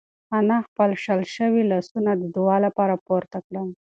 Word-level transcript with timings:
انا 0.37 0.57
خپل 0.67 0.89
شل 1.03 1.21
شوي 1.35 1.61
لاسونه 1.71 2.11
د 2.21 2.23
دعا 2.35 2.57
لپاره 2.65 2.95
پورته 3.07 3.37
کړل. 3.47 3.67